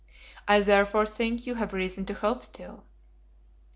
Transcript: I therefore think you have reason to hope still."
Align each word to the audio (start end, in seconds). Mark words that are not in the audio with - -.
I 0.47 0.61
therefore 0.61 1.05
think 1.05 1.45
you 1.45 1.53
have 1.61 1.73
reason 1.73 2.05
to 2.05 2.15
hope 2.15 2.43
still." 2.43 2.85